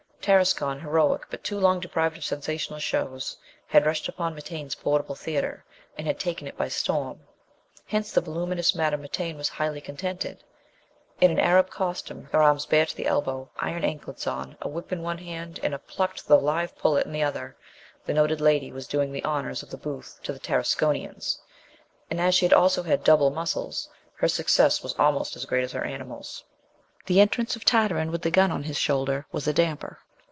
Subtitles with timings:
[0.23, 5.65] Tarascon, heroic but too long deprived of sensational shows, had rushed upon Mitaine's portable theatre,
[5.97, 7.21] and had taken it by storm.
[7.87, 10.43] Hence the voluminous Madame Mitaine was highly contented.
[11.19, 14.91] In an Arab costume, her arms bare to the elbow, iron anklets on, a whip
[14.91, 17.55] in one hand and a plucked though live pullet in the other,
[18.05, 21.39] the noted lady was doing the honours of the booth to the Tarasconians;
[22.11, 25.83] and, as she also had "double muscles," her success was almost as great as her
[25.83, 26.43] animals.
[27.07, 29.97] The entrance of Tartarin with the gun on his shoulder was a damper.